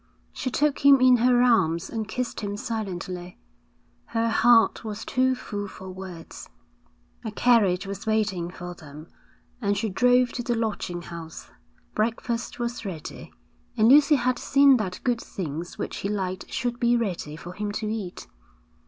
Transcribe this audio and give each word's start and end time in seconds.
She 0.33 0.49
took 0.49 0.79
him 0.83 0.99
in 0.99 1.17
her 1.17 1.43
arms 1.43 1.87
and 1.87 2.07
kissed 2.07 2.39
him 2.39 2.57
silently. 2.57 3.37
Her 4.05 4.29
heart 4.29 4.83
was 4.83 5.05
too 5.05 5.35
full 5.35 5.67
for 5.67 5.91
words. 5.91 6.49
A 7.23 7.29
carriage 7.29 7.85
was 7.85 8.07
waiting 8.07 8.49
for 8.49 8.73
them, 8.73 9.09
and 9.61 9.77
she 9.77 9.89
drove 9.89 10.31
to 10.33 10.41
the 10.41 10.55
lodging 10.55 11.03
house; 11.03 11.51
breakfast 11.93 12.57
was 12.57 12.83
ready, 12.83 13.31
and 13.77 13.89
Lucy 13.89 14.15
had 14.15 14.39
seen 14.39 14.77
that 14.77 14.99
good 15.03 15.21
things 15.21 15.77
which 15.77 15.97
he 15.97 16.09
liked 16.09 16.51
should 16.51 16.79
be 16.79 16.97
ready 16.97 17.35
for 17.35 17.53
him 17.53 17.71
to 17.73 17.85
eat. 17.87 18.25